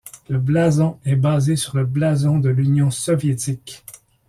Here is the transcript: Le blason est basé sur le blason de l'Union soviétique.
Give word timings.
Le 0.29 0.39
blason 0.39 0.97
est 1.05 1.15
basé 1.15 1.55
sur 1.55 1.77
le 1.77 1.85
blason 1.85 2.39
de 2.39 2.49
l'Union 2.49 2.89
soviétique. 2.89 3.85